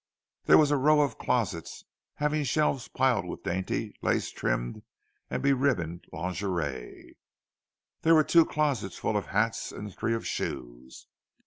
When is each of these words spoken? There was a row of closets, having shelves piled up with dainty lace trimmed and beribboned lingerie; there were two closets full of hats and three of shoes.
There 0.45 0.57
was 0.57 0.71
a 0.71 0.77
row 0.77 1.01
of 1.01 1.19
closets, 1.19 1.85
having 2.15 2.43
shelves 2.43 2.87
piled 2.87 3.25
up 3.25 3.29
with 3.29 3.43
dainty 3.43 3.93
lace 4.01 4.31
trimmed 4.31 4.81
and 5.29 5.43
beribboned 5.43 6.05
lingerie; 6.11 7.13
there 8.01 8.15
were 8.15 8.23
two 8.23 8.45
closets 8.47 8.97
full 8.97 9.15
of 9.15 9.27
hats 9.27 9.71
and 9.71 9.95
three 9.95 10.15
of 10.15 10.25
shoes. 10.25 11.05